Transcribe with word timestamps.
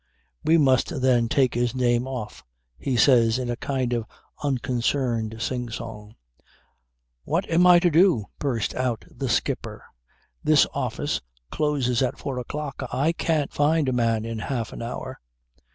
"We 0.43 0.57
must 0.57 0.99
then 0.99 1.29
take 1.29 1.53
his 1.53 1.75
name 1.75 2.07
off," 2.07 2.43
he 2.79 2.97
says 2.97 3.37
in 3.37 3.51
a 3.51 3.55
kind 3.55 3.93
of 3.93 4.05
unconcerned 4.41 5.39
sing 5.39 5.69
song. 5.69 6.15
"What 7.23 7.47
am 7.47 7.67
I 7.67 7.77
to 7.77 7.91
do?" 7.91 8.25
burst 8.39 8.73
out 8.73 9.05
the 9.11 9.29
skipper. 9.29 9.83
"This 10.43 10.65
office 10.73 11.21
closes 11.51 12.01
at 12.01 12.17
four 12.17 12.39
o'clock. 12.39 12.81
I 12.91 13.11
can't 13.11 13.53
find 13.53 13.87
a 13.87 13.93
man 13.93 14.25
in 14.25 14.39
half 14.39 14.73
an 14.73 14.81
hour." 14.81 15.21